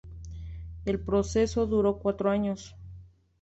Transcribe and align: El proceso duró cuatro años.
El 0.83 0.99
proceso 0.99 1.67
duró 1.67 1.99
cuatro 1.99 2.31
años. 2.31 2.75